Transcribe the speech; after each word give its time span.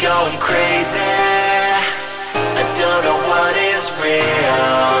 going 0.00 0.38
crazy. 0.38 0.98
I 2.54 2.62
don't 2.78 3.02
know 3.02 3.18
what 3.26 3.54
is 3.74 3.90
real. 3.98 4.94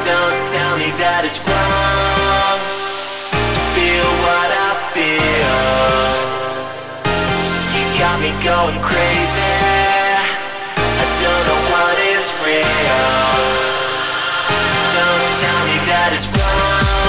Don't 0.00 0.40
tell 0.48 0.74
me 0.80 0.88
that 0.96 1.28
it's 1.28 1.36
wrong 1.44 2.58
to 3.52 3.60
feel 3.76 4.08
what 4.24 4.48
I 4.48 4.72
feel. 4.96 5.60
You 7.76 7.84
got 8.00 8.16
me 8.24 8.32
going 8.40 8.80
crazy. 8.80 9.52
I 10.80 11.04
don't 11.20 11.44
know 11.44 11.60
what 11.76 11.96
is 12.08 12.32
real. 12.40 13.04
Don't 14.96 15.32
tell 15.44 15.60
me 15.68 15.76
that 15.92 16.08
it's 16.16 16.26
wrong. 16.32 17.01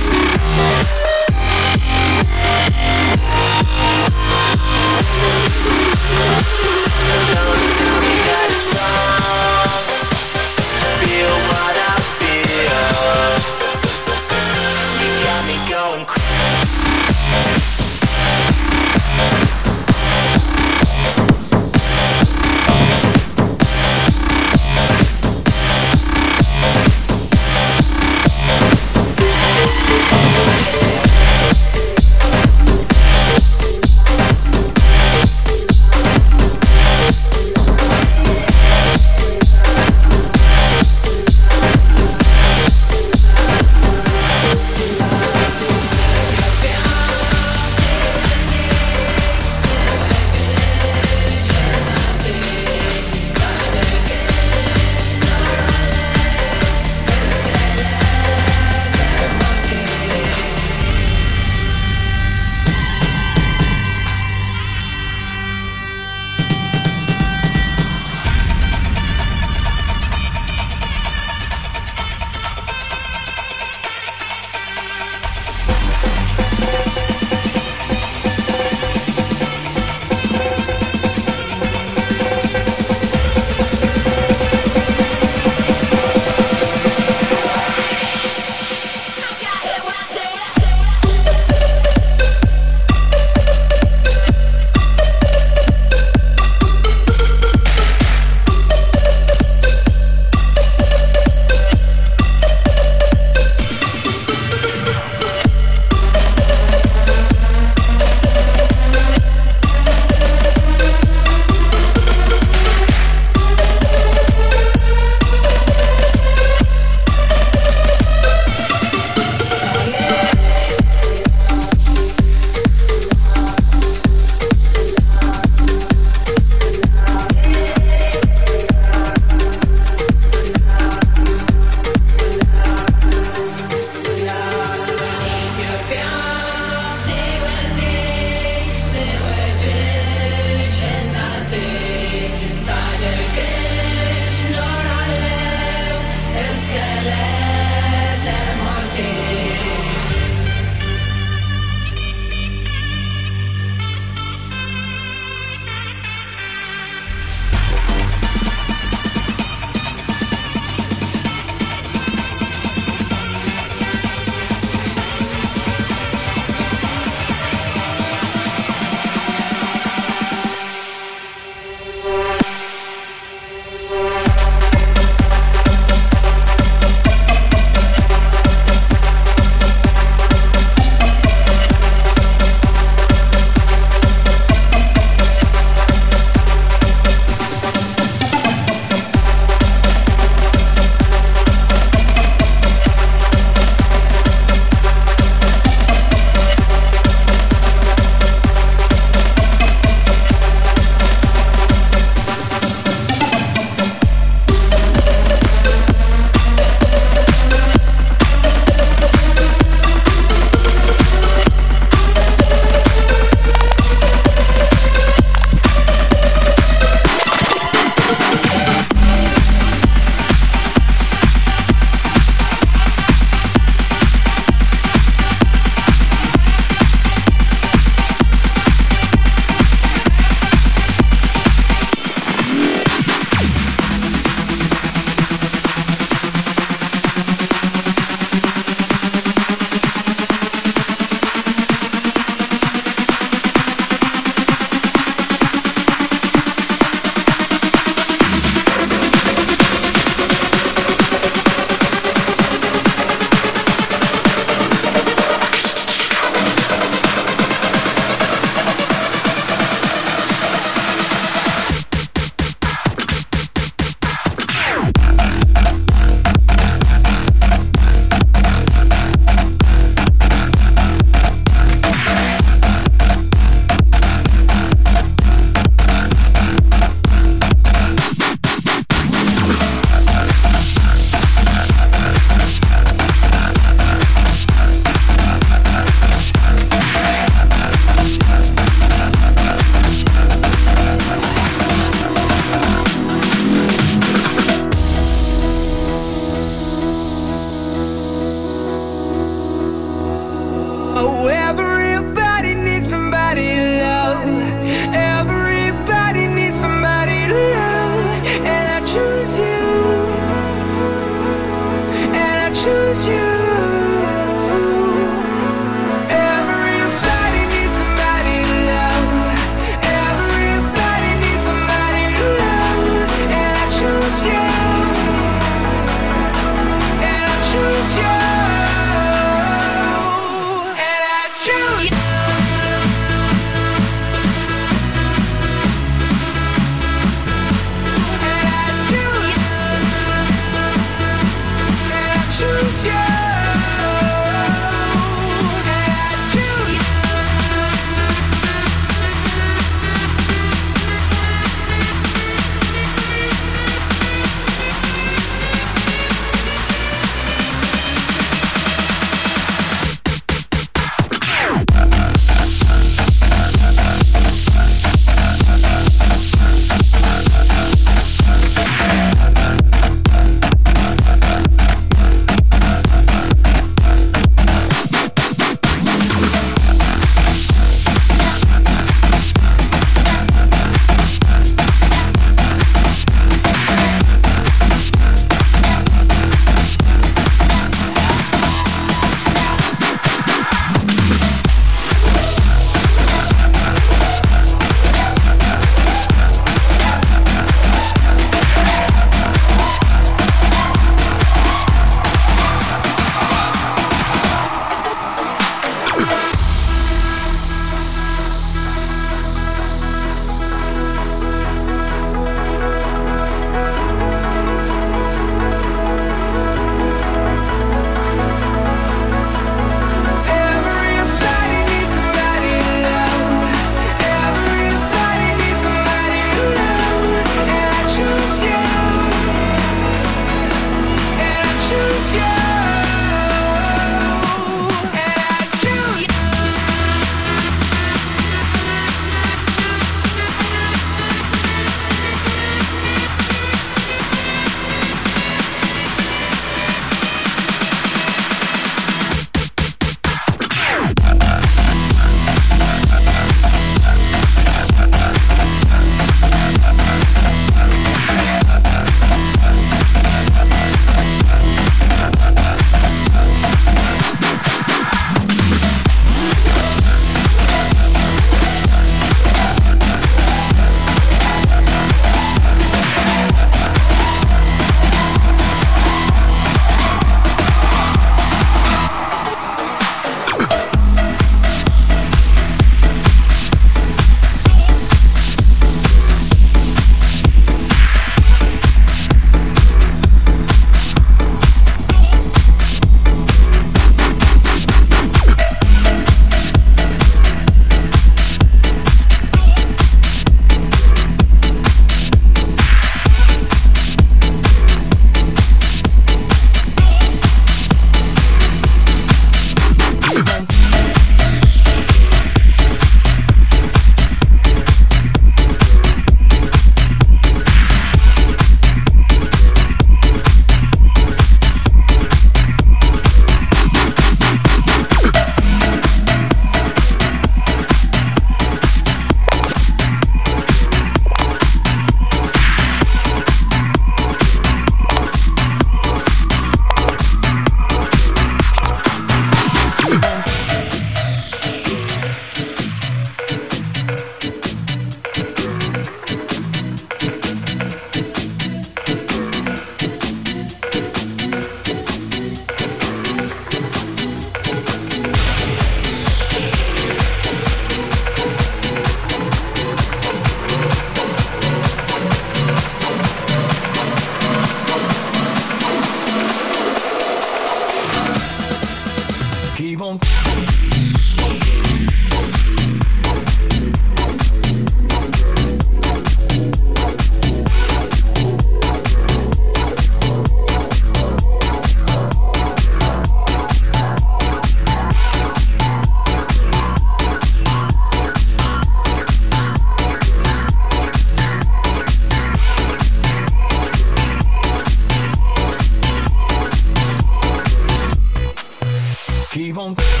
won't. 599.53 600.00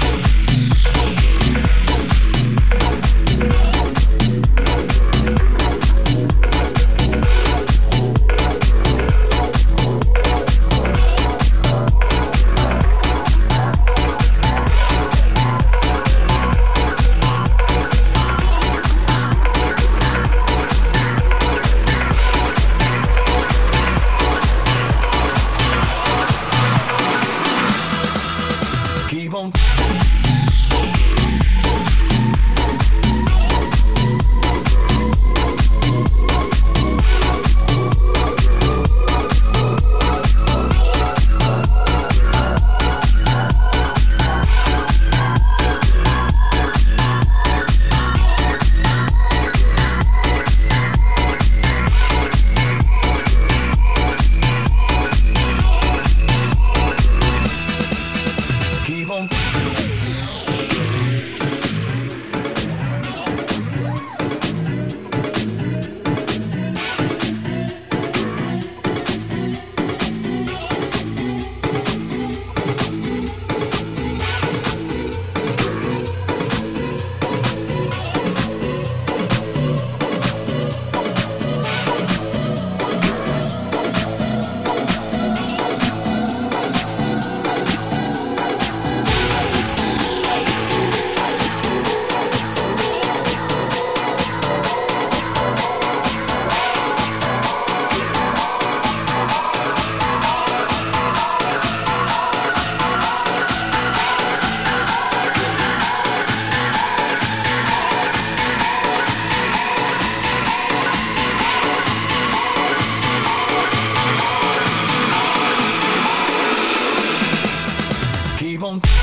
home. 118.79 119.00